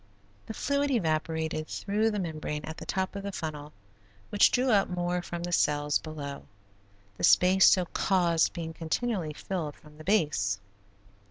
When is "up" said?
4.71-4.89